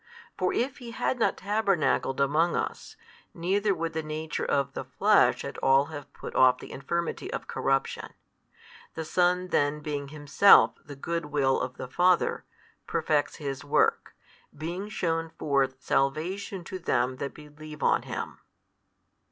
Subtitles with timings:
[0.35, 2.95] For if He had not tabernacled among us,
[3.35, 7.47] neither would the nature of the flesh at all have put off the infirmity of
[7.47, 8.15] corruption.
[8.95, 12.45] The Son then being Himself the good Will of the Father,
[12.87, 14.15] perfects His Work,
[14.57, 18.39] being shewn forth salvation to them that believe on Him.